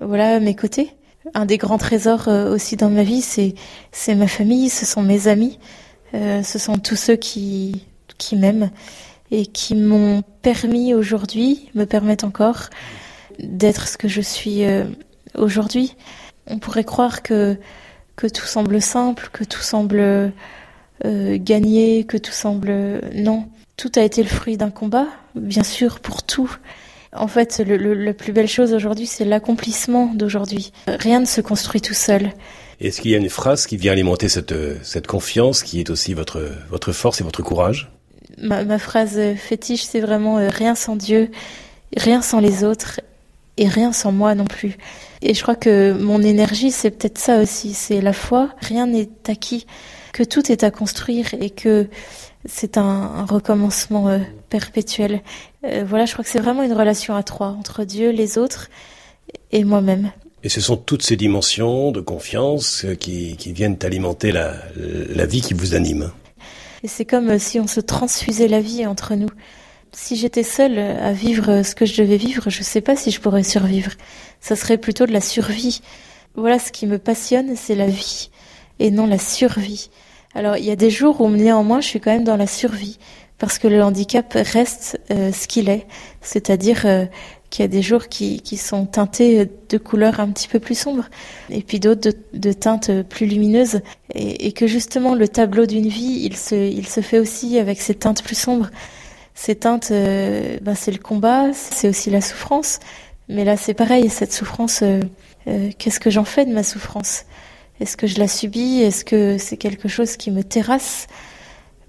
voilà, 0.00 0.36
à 0.36 0.40
mes 0.40 0.54
côtés. 0.54 0.90
un 1.34 1.46
des 1.46 1.58
grands 1.58 1.78
trésors 1.78 2.28
aussi 2.28 2.76
dans 2.76 2.90
ma 2.90 3.02
vie, 3.02 3.22
c'est 3.22 3.54
c'est 3.92 4.14
ma 4.14 4.26
famille, 4.26 4.70
ce 4.70 4.86
sont 4.86 5.02
mes 5.02 5.28
amis, 5.28 5.58
ce 6.14 6.58
sont 6.58 6.78
tous 6.78 6.96
ceux 6.96 7.16
qui 7.16 7.84
qui 8.16 8.36
m'aiment 8.36 8.70
et 9.30 9.46
qui 9.46 9.74
m'ont 9.74 10.22
permis 10.42 10.94
aujourd'hui, 10.94 11.68
me 11.74 11.84
permettent 11.84 12.24
encore 12.24 12.70
d'être 13.38 13.88
ce 13.88 13.96
que 13.96 14.08
je 14.08 14.20
suis 14.20 14.62
aujourd'hui. 15.36 15.96
On 16.46 16.58
pourrait 16.58 16.84
croire 16.84 17.22
que 17.22 17.56
que 18.20 18.26
tout 18.26 18.46
semble 18.46 18.82
simple, 18.82 19.30
que 19.32 19.44
tout 19.44 19.62
semble 19.62 20.00
euh, 20.00 21.38
gagné, 21.40 22.04
que 22.04 22.18
tout 22.18 22.32
semble 22.32 23.00
non. 23.14 23.46
Tout 23.78 23.92
a 23.96 24.02
été 24.02 24.22
le 24.22 24.28
fruit 24.28 24.58
d'un 24.58 24.68
combat, 24.68 25.06
bien 25.34 25.62
sûr, 25.62 26.00
pour 26.00 26.22
tout. 26.22 26.54
En 27.14 27.28
fait, 27.28 27.62
le, 27.66 27.94
la 27.94 28.12
plus 28.12 28.32
belle 28.32 28.46
chose 28.46 28.74
aujourd'hui, 28.74 29.06
c'est 29.06 29.24
l'accomplissement 29.24 30.12
d'aujourd'hui. 30.14 30.72
Rien 30.86 31.20
ne 31.20 31.24
se 31.24 31.40
construit 31.40 31.80
tout 31.80 31.94
seul. 31.94 32.32
Est-ce 32.78 33.00
qu'il 33.00 33.10
y 33.10 33.14
a 33.14 33.18
une 33.18 33.30
phrase 33.30 33.66
qui 33.66 33.78
vient 33.78 33.92
alimenter 33.92 34.28
cette, 34.28 34.54
cette 34.84 35.06
confiance, 35.06 35.62
qui 35.62 35.80
est 35.80 35.88
aussi 35.88 36.12
votre, 36.12 36.46
votre 36.68 36.92
force 36.92 37.22
et 37.22 37.24
votre 37.24 37.42
courage? 37.42 37.90
Ma, 38.38 38.78
phrase 38.78 39.18
fétiche, 39.36 39.84
c'est 39.84 40.00
vraiment 40.00 40.38
euh, 40.38 40.48
rien 40.48 40.74
sans 40.74 40.96
Dieu, 40.96 41.30
rien 41.96 42.22
sans 42.22 42.40
les 42.40 42.64
autres 42.64 43.00
et 43.56 43.68
rien 43.68 43.92
sans 43.92 44.12
moi 44.12 44.34
non 44.34 44.44
plus. 44.44 44.76
Et 45.22 45.34
je 45.34 45.42
crois 45.42 45.54
que 45.54 45.92
mon 45.92 46.22
énergie, 46.22 46.70
c'est 46.70 46.90
peut-être 46.90 47.18
ça 47.18 47.40
aussi, 47.40 47.74
c'est 47.74 48.00
la 48.00 48.12
foi. 48.12 48.50
Rien 48.60 48.86
n'est 48.86 49.08
acquis, 49.28 49.66
que 50.12 50.22
tout 50.22 50.50
est 50.50 50.64
à 50.64 50.70
construire 50.70 51.34
et 51.34 51.50
que 51.50 51.88
c'est 52.46 52.78
un, 52.78 53.26
recommencement 53.26 54.08
euh, 54.08 54.18
perpétuel. 54.48 55.20
Euh, 55.64 55.84
voilà, 55.86 56.06
je 56.06 56.12
crois 56.12 56.24
que 56.24 56.30
c'est 56.30 56.40
vraiment 56.40 56.62
une 56.62 56.72
relation 56.72 57.14
à 57.14 57.22
trois, 57.22 57.48
entre 57.48 57.84
Dieu, 57.84 58.10
les 58.10 58.38
autres 58.38 58.70
et 59.52 59.64
moi-même. 59.64 60.10
Et 60.42 60.48
ce 60.48 60.62
sont 60.62 60.78
toutes 60.78 61.02
ces 61.02 61.16
dimensions 61.16 61.92
de 61.92 62.00
confiance 62.00 62.86
euh, 62.86 62.94
qui, 62.94 63.36
viennent 63.52 63.76
alimenter 63.82 64.32
la 64.32 65.26
vie 65.26 65.42
qui 65.42 65.52
vous 65.52 65.74
anime. 65.74 66.10
Et 66.82 66.88
c'est 66.88 67.04
comme 67.04 67.38
si 67.38 67.60
on 67.60 67.66
se 67.66 67.80
transfusait 67.80 68.48
la 68.48 68.60
vie 68.60 68.86
entre 68.86 69.14
nous. 69.14 69.28
Si 69.92 70.16
j'étais 70.16 70.42
seule 70.42 70.78
à 70.78 71.12
vivre 71.12 71.62
ce 71.62 71.74
que 71.74 71.84
je 71.84 72.00
devais 72.00 72.16
vivre, 72.16 72.48
je 72.48 72.60
ne 72.60 72.64
sais 72.64 72.80
pas 72.80 72.96
si 72.96 73.10
je 73.10 73.20
pourrais 73.20 73.42
survivre. 73.42 73.92
Ça 74.40 74.56
serait 74.56 74.78
plutôt 74.78 75.06
de 75.06 75.12
la 75.12 75.20
survie. 75.20 75.82
Voilà, 76.36 76.58
ce 76.58 76.70
qui 76.72 76.86
me 76.86 76.98
passionne, 76.98 77.56
c'est 77.56 77.74
la 77.74 77.88
vie 77.88 78.30
et 78.78 78.90
non 78.90 79.06
la 79.06 79.18
survie. 79.18 79.90
Alors, 80.34 80.56
il 80.56 80.64
y 80.64 80.70
a 80.70 80.76
des 80.76 80.90
jours 80.90 81.20
où 81.20 81.28
néanmoins, 81.28 81.80
je 81.80 81.88
suis 81.88 82.00
quand 82.00 82.12
même 82.12 82.24
dans 82.24 82.36
la 82.36 82.46
survie 82.46 82.98
parce 83.38 83.58
que 83.58 83.66
le 83.66 83.82
handicap 83.82 84.32
reste 84.34 85.00
euh, 85.10 85.32
ce 85.32 85.48
qu'il 85.48 85.68
est, 85.68 85.86
c'est-à-dire 86.20 86.82
euh, 86.84 87.06
qu'il 87.50 87.64
y 87.64 87.64
a 87.64 87.68
des 87.68 87.82
jours 87.82 88.08
qui, 88.08 88.40
qui, 88.40 88.56
sont 88.56 88.86
teintés 88.86 89.50
de 89.68 89.78
couleurs 89.78 90.20
un 90.20 90.30
petit 90.30 90.46
peu 90.46 90.60
plus 90.60 90.78
sombres 90.78 91.06
et 91.50 91.62
puis 91.62 91.80
d'autres 91.80 92.12
de, 92.32 92.52
teintes 92.52 93.02
plus 93.02 93.26
lumineuses 93.26 93.80
et, 94.14 94.46
et, 94.46 94.52
que 94.52 94.68
justement 94.68 95.14
le 95.16 95.26
tableau 95.26 95.66
d'une 95.66 95.88
vie, 95.88 96.22
il 96.24 96.36
se, 96.36 96.54
il 96.54 96.86
se 96.86 97.00
fait 97.00 97.18
aussi 97.18 97.58
avec 97.58 97.80
ces 97.80 97.94
teintes 97.94 98.22
plus 98.22 98.38
sombres. 98.38 98.70
Ces 99.34 99.54
teintes, 99.54 99.90
euh, 99.90 100.58
ben 100.60 100.74
c'est 100.74 100.92
le 100.92 100.98
combat, 100.98 101.52
c'est 101.54 101.88
aussi 101.88 102.10
la 102.10 102.20
souffrance. 102.20 102.78
Mais 103.28 103.44
là, 103.44 103.56
c'est 103.56 103.72
pareil, 103.72 104.10
cette 104.10 104.34
souffrance, 104.34 104.82
euh, 104.82 105.00
euh, 105.48 105.70
qu'est-ce 105.78 105.98
que 105.98 106.10
j'en 106.10 106.26
fais 106.26 106.44
de 106.44 106.52
ma 106.52 106.62
souffrance? 106.62 107.24
Est-ce 107.80 107.96
que 107.96 108.06
je 108.06 108.18
la 108.18 108.28
subis? 108.28 108.82
Est-ce 108.82 109.04
que 109.04 109.38
c'est 109.38 109.56
quelque 109.56 109.88
chose 109.88 110.18
qui 110.18 110.30
me 110.30 110.44
terrasse? 110.44 111.06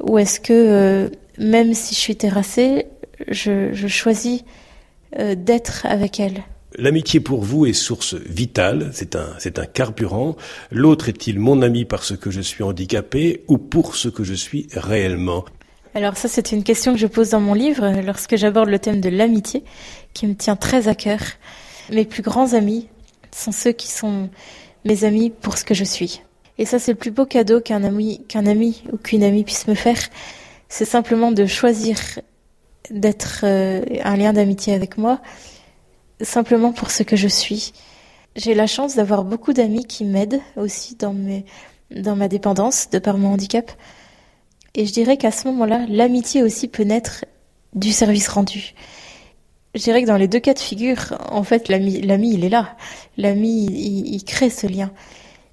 Ou 0.02 0.18
est-ce 0.18 0.40
que, 0.40 1.12
même 1.38 1.74
si 1.74 1.94
je 1.94 2.00
suis 2.00 2.16
terrassée, 2.16 2.86
je, 3.28 3.74
je 3.74 3.88
choisis 3.88 4.44
d'être 5.18 5.86
avec 5.86 6.20
elle 6.20 6.44
L'amitié 6.78 7.20
pour 7.20 7.44
vous 7.44 7.66
est 7.66 7.74
source 7.74 8.14
vitale, 8.14 8.92
c'est 8.94 9.18
un, 9.18 9.28
c'est 9.40 9.60
un 9.60 9.66
carburant. 9.66 10.38
L'autre 10.72 11.10
est-il 11.10 11.38
mon 11.38 11.62
ami 11.62 11.84
parce 11.84 12.16
que 12.16 12.32
je 12.32 12.40
suis 12.40 12.64
handicapé 12.64 13.44
ou 13.50 13.58
pour 13.58 13.98
ce 13.98 14.08
que 14.08 14.24
je 14.24 14.34
suis 14.34 14.68
réellement? 14.74 15.44
Alors 15.96 16.16
ça, 16.16 16.30
c'est 16.30 16.54
une 16.54 16.64
question 16.64 16.94
que 16.94 17.00
je 17.00 17.08
pose 17.08 17.32
dans 17.32 17.42
mon 17.42 17.54
livre 17.54 18.02
lorsque 18.06 18.38
j'aborde 18.38 18.70
le 18.70 18.80
thème 18.80 19.02
de 19.02 19.10
l'amitié, 19.10 19.66
qui 20.14 20.28
me 20.28 20.34
tient 20.34 20.56
très 20.56 20.88
à 20.88 20.96
cœur. 20.96 21.20
Mes 21.92 22.06
plus 22.06 22.22
grands 22.22 22.54
amis 22.54 22.88
sont 23.36 23.52
ceux 23.52 23.74
qui 23.74 23.90
sont 23.90 24.30
mes 24.86 25.04
amis 25.04 25.30
pour 25.30 25.58
ce 25.58 25.66
que 25.66 25.74
je 25.74 25.84
suis. 25.84 26.22
Et 26.58 26.66
ça, 26.66 26.80
c'est 26.80 26.94
le 26.94 26.98
plus 26.98 27.12
beau 27.12 27.26
cadeau 27.26 27.60
qu'un 27.60 27.84
ami, 27.84 28.24
qu'un 28.30 28.46
ami 28.46 28.84
ou 28.94 28.98
qu'une 28.98 29.24
amie 29.24 29.44
puisse 29.44 29.68
me 29.68 29.76
faire. 29.76 30.00
C'est 30.70 30.86
simplement 30.86 31.34
de 31.34 31.46
choisir 31.46 31.98
d'être 32.92 33.42
euh, 33.44 33.84
un 34.04 34.16
lien 34.18 34.34
d'amitié 34.34 34.74
avec 34.74 34.98
moi, 34.98 35.20
simplement 36.22 36.72
pour 36.74 36.92
ce 36.92 37.04
que 37.04 37.16
je 37.16 37.28
suis. 37.28 37.74
J'ai 38.36 38.54
la 38.54 38.68
chance 38.68 38.96
d'avoir 38.96 39.24
beaucoup 39.24 39.54
d'amis 39.54 39.86
qui 39.86 40.06
m'aident 40.06 40.42
aussi 40.56 40.96
dans 40.96 41.14
mes, 41.14 41.46
dans 41.96 42.16
ma 42.16 42.28
dépendance 42.28 42.90
de 42.90 43.00
par 43.00 43.18
mon 43.18 43.34
handicap. 43.34 43.72
Et 44.76 44.86
je 44.86 44.94
dirais 44.94 45.18
qu'à 45.18 45.32
ce 45.32 45.48
moment-là, 45.50 45.86
l'amitié 45.90 46.44
aussi 46.44 46.68
peut 46.68 46.84
naître 46.84 47.26
du 47.74 47.92
service 47.92 48.30
rendu. 48.30 48.74
Je 49.76 49.82
dirais 49.82 50.02
que 50.02 50.08
dans 50.08 50.18
les 50.18 50.28
deux 50.28 50.40
cas 50.40 50.54
de 50.54 50.60
figure, 50.60 51.18
en 51.30 51.44
fait, 51.44 51.70
l'ami, 51.70 52.02
l'ami 52.02 52.34
il 52.34 52.44
est 52.44 52.50
là. 52.50 52.76
L'ami, 53.18 53.66
il, 53.66 54.24
crée 54.24 54.50
ce 54.50 54.68
lien. 54.68 54.92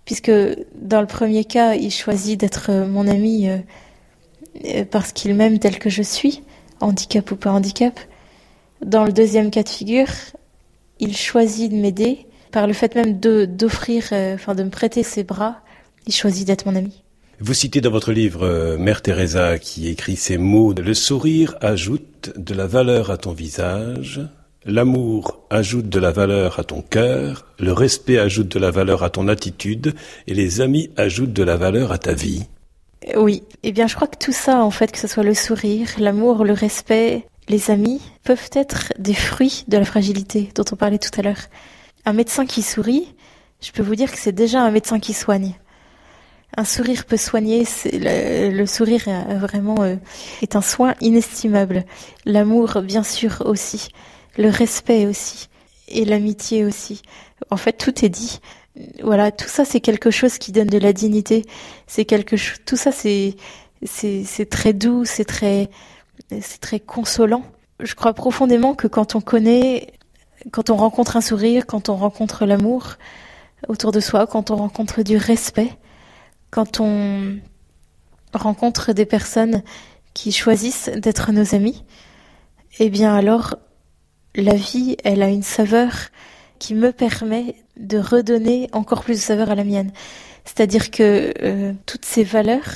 Puisque 0.04 0.32
dans 0.74 1.00
le 1.00 1.06
premier 1.06 1.44
cas, 1.44 1.74
il 1.74 1.90
choisit 1.90 2.38
d'être 2.38 2.72
mon 2.72 3.06
ami 3.06 3.48
euh, 3.48 3.58
euh, 4.64 4.84
parce 4.84 5.12
qu'il 5.12 5.34
m'aime 5.34 5.58
tel 5.58 5.78
que 5.78 5.90
je 5.90 6.02
suis, 6.02 6.42
handicap 6.80 7.30
ou 7.30 7.36
pas 7.36 7.50
handicap. 7.50 7.98
Dans 8.84 9.04
le 9.04 9.12
deuxième 9.12 9.50
cas 9.50 9.62
de 9.62 9.68
figure, 9.68 10.08
il 11.00 11.16
choisit 11.16 11.70
de 11.70 11.76
m'aider 11.76 12.26
par 12.50 12.66
le 12.66 12.72
fait 12.72 12.94
même 12.94 13.18
d'offrir, 13.18 14.04
euh, 14.12 14.34
enfin 14.34 14.54
de 14.54 14.62
me 14.62 14.70
prêter 14.70 15.02
ses 15.02 15.24
bras. 15.24 15.60
Il 16.06 16.12
choisit 16.12 16.46
d'être 16.46 16.66
mon 16.66 16.74
ami. 16.74 17.02
Vous 17.40 17.54
citez 17.54 17.80
dans 17.80 17.90
votre 17.90 18.12
livre 18.12 18.42
euh, 18.42 18.78
Mère 18.78 19.02
Teresa 19.02 19.58
qui 19.58 19.88
écrit 19.88 20.16
ces 20.16 20.38
mots 20.38 20.72
Le 20.72 20.94
sourire 20.94 21.56
ajoute 21.60 22.32
de 22.36 22.54
la 22.54 22.66
valeur 22.66 23.10
à 23.10 23.16
ton 23.16 23.32
visage, 23.32 24.20
l'amour 24.64 25.46
ajoute 25.50 25.88
de 25.88 26.00
la 26.00 26.10
valeur 26.10 26.58
à 26.58 26.64
ton 26.64 26.82
cœur, 26.82 27.46
le 27.60 27.72
respect 27.72 28.18
ajoute 28.18 28.48
de 28.48 28.58
la 28.58 28.70
valeur 28.70 29.04
à 29.04 29.10
ton 29.10 29.28
attitude 29.28 29.94
et 30.26 30.34
les 30.34 30.60
amis 30.60 30.90
ajoutent 30.96 31.32
de 31.32 31.44
la 31.44 31.56
valeur 31.56 31.92
à 31.92 31.98
ta 31.98 32.12
vie. 32.12 32.46
Oui, 33.16 33.42
eh 33.62 33.72
bien 33.72 33.86
je 33.86 33.94
crois 33.94 34.08
que 34.08 34.18
tout 34.18 34.32
ça 34.32 34.62
en 34.62 34.70
fait, 34.70 34.92
que 34.92 34.98
ce 34.98 35.06
soit 35.06 35.22
le 35.22 35.34
sourire, 35.34 35.88
l'amour, 35.98 36.44
le 36.44 36.52
respect, 36.52 37.26
les 37.48 37.70
amis, 37.70 38.00
peuvent 38.24 38.50
être 38.52 38.92
des 38.98 39.14
fruits 39.14 39.64
de 39.68 39.78
la 39.78 39.84
fragilité 39.84 40.50
dont 40.54 40.64
on 40.72 40.76
parlait 40.76 40.98
tout 40.98 41.18
à 41.18 41.22
l'heure. 41.22 41.48
Un 42.04 42.12
médecin 42.12 42.46
qui 42.46 42.62
sourit, 42.62 43.14
je 43.60 43.72
peux 43.72 43.82
vous 43.82 43.94
dire 43.94 44.10
que 44.10 44.18
c'est 44.18 44.32
déjà 44.32 44.62
un 44.62 44.70
médecin 44.70 44.98
qui 44.98 45.14
soigne 45.14 45.54
un 46.56 46.64
sourire 46.64 47.04
peut 47.04 47.16
soigner. 47.16 47.64
Le, 47.92 48.66
sourire 48.66 49.04
vraiment 49.38 49.76
euh, 49.80 49.96
est 50.42 50.56
un 50.56 50.60
soin 50.60 50.94
inestimable. 51.00 51.84
L'amour, 52.24 52.82
bien 52.82 53.02
sûr, 53.02 53.42
aussi. 53.44 53.88
Le 54.36 54.48
respect 54.48 55.06
aussi. 55.06 55.48
Et 55.88 56.04
l'amitié 56.04 56.64
aussi. 56.64 57.02
En 57.50 57.56
fait, 57.56 57.72
tout 57.72 58.04
est 58.04 58.08
dit. 58.08 58.40
Voilà, 59.02 59.32
tout 59.32 59.48
ça, 59.48 59.64
c'est 59.64 59.80
quelque 59.80 60.10
chose 60.10 60.38
qui 60.38 60.52
donne 60.52 60.68
de 60.68 60.78
la 60.78 60.92
dignité. 60.92 61.44
C'est 61.86 62.04
quelque 62.04 62.36
chose. 62.36 62.58
Tout 62.64 62.76
ça, 62.76 62.92
c'est 62.92 63.36
c'est 63.84 64.48
très 64.50 64.72
doux, 64.72 65.04
c'est 65.04 65.24
très 65.24 65.70
c'est 66.40 66.60
très 66.60 66.80
consolant. 66.80 67.44
Je 67.80 67.94
crois 67.94 68.12
profondément 68.14 68.74
que 68.74 68.86
quand 68.88 69.14
on 69.14 69.20
connaît, 69.20 69.94
quand 70.50 70.70
on 70.70 70.76
rencontre 70.76 71.16
un 71.16 71.20
sourire, 71.20 71.66
quand 71.66 71.88
on 71.88 71.96
rencontre 71.96 72.44
l'amour 72.44 72.94
autour 73.68 73.92
de 73.92 74.00
soi, 74.00 74.26
quand 74.26 74.50
on 74.50 74.56
rencontre 74.56 75.02
du 75.02 75.16
respect, 75.16 75.70
quand 76.50 76.80
on 76.80 77.38
rencontre 78.32 78.92
des 78.92 79.06
personnes 79.06 79.62
qui 80.14 80.32
choisissent 80.32 80.90
d'être 80.96 81.32
nos 81.32 81.54
amis, 81.54 81.84
eh 82.78 82.90
bien 82.90 83.14
alors 83.14 83.56
la 84.34 84.54
vie, 84.54 84.96
elle 85.04 85.22
a 85.22 85.28
une 85.28 85.42
saveur 85.42 85.92
qui 86.58 86.74
me 86.74 86.92
permet 86.92 87.54
de 87.76 87.98
redonner 87.98 88.68
encore 88.72 89.02
plus 89.02 89.14
de 89.14 89.20
saveur 89.20 89.50
à 89.50 89.54
la 89.54 89.64
mienne. 89.64 89.92
C'est-à-dire 90.44 90.90
que 90.90 91.32
euh, 91.42 91.72
toutes 91.86 92.04
ces 92.04 92.24
valeurs 92.24 92.74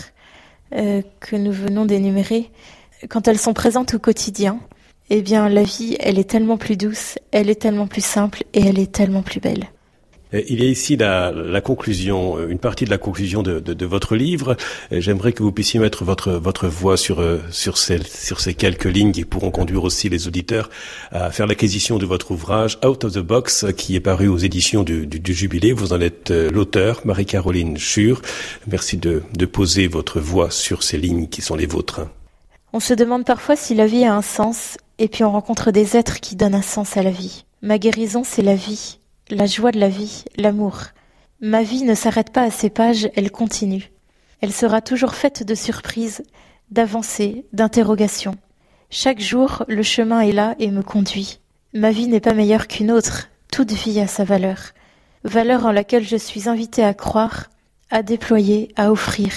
euh, 0.74 1.02
que 1.20 1.36
nous 1.36 1.52
venons 1.52 1.84
d'énumérer, 1.84 2.50
quand 3.08 3.28
elles 3.28 3.38
sont 3.38 3.54
présentes 3.54 3.94
au 3.94 3.98
quotidien, 3.98 4.60
eh 5.10 5.22
bien 5.22 5.48
la 5.48 5.62
vie, 5.62 5.96
elle 6.00 6.18
est 6.18 6.28
tellement 6.28 6.56
plus 6.56 6.76
douce, 6.76 7.18
elle 7.32 7.50
est 7.50 7.60
tellement 7.60 7.86
plus 7.86 8.04
simple 8.04 8.44
et 8.54 8.66
elle 8.66 8.78
est 8.78 8.92
tellement 8.92 9.22
plus 9.22 9.40
belle. 9.40 9.66
Euh, 10.34 10.42
il 10.48 10.62
y 10.62 10.66
a 10.66 10.70
ici 10.70 10.96
la, 10.96 11.32
la 11.32 11.60
conclusion, 11.60 12.38
euh, 12.38 12.48
une 12.48 12.58
partie 12.58 12.84
de 12.84 12.90
la 12.90 12.98
conclusion 12.98 13.42
de, 13.42 13.60
de, 13.60 13.74
de 13.74 13.86
votre 13.86 14.16
livre. 14.16 14.56
Euh, 14.92 15.00
j'aimerais 15.00 15.32
que 15.32 15.42
vous 15.42 15.52
puissiez 15.52 15.80
mettre 15.80 16.04
votre 16.04 16.32
votre 16.32 16.68
voix 16.68 16.96
sur 16.96 17.22
sur 17.50 17.78
ces 17.78 18.02
sur 18.02 18.40
ces 18.40 18.54
quelques 18.54 18.84
lignes 18.84 19.12
qui 19.12 19.24
pourront 19.24 19.50
conduire 19.50 19.84
aussi 19.84 20.08
les 20.08 20.28
auditeurs 20.28 20.70
à 21.10 21.30
faire 21.30 21.46
l'acquisition 21.46 21.98
de 21.98 22.06
votre 22.06 22.30
ouvrage 22.30 22.78
Out 22.84 23.04
of 23.04 23.12
the 23.12 23.18
Box, 23.18 23.66
qui 23.76 23.96
est 23.96 24.00
paru 24.00 24.28
aux 24.28 24.38
éditions 24.38 24.82
du, 24.82 25.06
du, 25.06 25.20
du 25.20 25.34
Jubilé. 25.34 25.72
Vous 25.72 25.92
en 25.92 26.00
êtes 26.00 26.30
l'auteur, 26.30 27.00
Marie-Caroline 27.04 27.76
Schur. 27.78 28.22
Merci 28.66 28.96
de, 28.96 29.22
de 29.34 29.46
poser 29.46 29.88
votre 29.88 30.20
voix 30.20 30.50
sur 30.50 30.82
ces 30.82 30.98
lignes 30.98 31.28
qui 31.28 31.42
sont 31.42 31.54
les 31.56 31.66
vôtres. 31.66 32.00
On 32.72 32.80
se 32.80 32.94
demande 32.94 33.24
parfois 33.24 33.56
si 33.56 33.74
la 33.74 33.86
vie 33.86 34.04
a 34.04 34.14
un 34.14 34.22
sens, 34.22 34.78
et 34.98 35.08
puis 35.08 35.24
on 35.24 35.30
rencontre 35.30 35.70
des 35.70 35.96
êtres 35.96 36.20
qui 36.20 36.36
donnent 36.36 36.54
un 36.54 36.62
sens 36.62 36.96
à 36.96 37.02
la 37.02 37.10
vie. 37.10 37.44
Ma 37.60 37.78
guérison, 37.78 38.22
c'est 38.24 38.42
la 38.42 38.54
vie 38.54 38.98
la 39.30 39.46
joie 39.46 39.72
de 39.72 39.80
la 39.80 39.88
vie, 39.88 40.24
l'amour. 40.36 40.80
Ma 41.40 41.62
vie 41.62 41.82
ne 41.82 41.94
s'arrête 41.94 42.30
pas 42.30 42.42
à 42.42 42.50
ces 42.50 42.70
pages, 42.70 43.08
elle 43.14 43.30
continue. 43.30 43.90
Elle 44.40 44.52
sera 44.52 44.80
toujours 44.80 45.14
faite 45.14 45.42
de 45.42 45.54
surprises, 45.54 46.22
d'avancées, 46.70 47.46
d'interrogations. 47.52 48.36
Chaque 48.90 49.20
jour, 49.20 49.64
le 49.68 49.82
chemin 49.82 50.20
est 50.20 50.32
là 50.32 50.54
et 50.58 50.70
me 50.70 50.82
conduit. 50.82 51.40
Ma 51.72 51.90
vie 51.90 52.08
n'est 52.08 52.20
pas 52.20 52.34
meilleure 52.34 52.66
qu'une 52.66 52.90
autre, 52.90 53.30
toute 53.50 53.72
vie 53.72 54.00
a 54.00 54.06
sa 54.06 54.24
valeur. 54.24 54.72
Valeur 55.24 55.64
en 55.64 55.72
laquelle 55.72 56.06
je 56.06 56.16
suis 56.16 56.48
invitée 56.48 56.84
à 56.84 56.92
croire, 56.92 57.48
à 57.90 58.02
déployer, 58.02 58.68
à 58.76 58.90
offrir. 58.90 59.32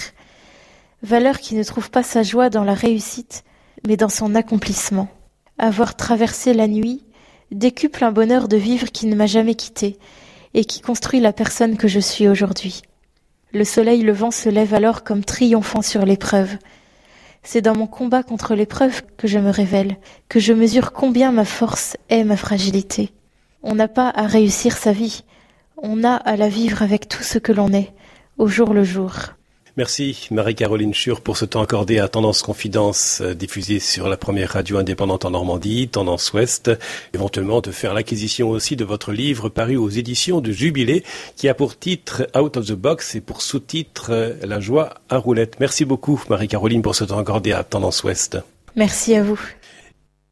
Valeur 1.04 1.40
qui 1.40 1.56
ne 1.56 1.64
trouve 1.64 1.92
pas 1.92 2.04
sa 2.04 2.24
joie 2.24 2.50
dans 2.50 2.64
la 2.64 2.74
réussite, 2.74 3.44
mais 3.88 3.96
dans 3.96 4.10
son 4.10 4.36
accomplissement. 4.36 5.08
Avoir 5.58 5.96
traversé 5.96 6.54
la 6.54 6.68
nuit 6.68 7.05
décuple 7.52 8.04
un 8.04 8.12
bonheur 8.12 8.48
de 8.48 8.58
vivre 8.58 8.92
qui 8.92 9.08
ne 9.08 9.16
m'a 9.16 9.28
jamais 9.28 9.56
quitté 9.56 9.98
et 10.54 10.66
qui 10.66 10.82
construit 10.82 11.20
la 11.20 11.34
personne 11.34 11.78
que 11.78 11.88
je 11.88 12.00
suis 12.00 12.28
aujourd'hui. 12.28 12.82
Le 13.54 13.64
soleil 13.64 14.02
levant 14.02 14.32
se 14.32 14.50
lève 14.50 14.74
alors 14.74 15.04
comme 15.04 15.24
triomphant 15.24 15.82
sur 15.82 16.06
l'épreuve. 16.06 16.58
C'est 17.44 17.62
dans 17.62 17.76
mon 17.76 17.88
combat 17.88 18.24
contre 18.24 18.56
l'épreuve 18.56 19.04
que 19.18 19.28
je 19.28 19.40
me 19.40 19.50
révèle, 19.50 19.98
que 20.30 20.40
je 20.40 20.52
mesure 20.52 20.92
combien 20.92 21.32
ma 21.32 21.46
force 21.46 21.96
est 22.10 22.24
ma 22.24 22.38
fragilité. 22.38 23.12
On 23.64 23.76
n'a 23.76 23.88
pas 23.88 24.10
à 24.10 24.28
réussir 24.28 24.78
sa 24.78 24.92
vie, 24.92 25.24
on 25.78 26.04
a 26.04 26.16
à 26.16 26.36
la 26.36 26.50
vivre 26.50 26.82
avec 26.82 27.08
tout 27.08 27.24
ce 27.24 27.38
que 27.38 27.52
l'on 27.52 27.72
est, 27.72 27.94
au 28.38 28.48
jour 28.48 28.74
le 28.74 28.84
jour. 28.84 29.14
Merci 29.78 30.30
Marie-Caroline 30.32 30.94
Schur 30.94 31.20
pour 31.20 31.36
ce 31.36 31.44
temps 31.44 31.62
accordé 31.62 32.00
à 32.00 32.08
Tendance 32.08 32.42
Confidence 32.44 33.20
euh, 33.20 33.34
diffusée 33.34 33.80
sur 33.80 34.08
la 34.08 34.16
première 34.16 34.52
radio 34.52 34.78
indépendante 34.78 35.26
en 35.26 35.32
Normandie, 35.32 35.90
Tendance 35.90 36.32
Ouest. 36.32 36.72
Éventuellement 37.14 37.60
de 37.60 37.72
faire 37.72 37.94
l'acquisition 37.94 38.50
aussi 38.50 38.78
de 38.78 38.86
votre 38.86 39.12
livre 39.12 39.50
paru 39.50 39.76
aux 39.76 39.90
éditions 39.90 40.40
de 40.40 40.54
Jubilé 40.54 41.04
qui 41.36 41.50
a 41.50 41.54
pour 41.54 41.78
titre 41.78 42.26
Out 42.38 42.56
of 42.56 42.68
the 42.68 42.72
Box 42.72 43.16
et 43.16 43.22
pour 43.22 43.42
sous-titre 43.42 44.12
euh, 44.12 44.36
La 44.44 44.62
joie 44.62 44.94
à 45.10 45.18
roulette. 45.18 45.58
Merci 45.60 45.84
beaucoup 45.84 46.24
Marie-Caroline 46.30 46.82
pour 46.82 46.96
ce 46.96 47.04
temps 47.04 47.20
accordé 47.20 47.52
à 47.52 47.66
Tendance 47.66 48.02
Ouest. 48.06 48.38
Merci 48.78 49.14
à 49.16 49.24
vous. 49.24 49.40